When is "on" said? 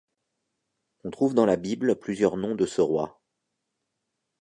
1.03-1.11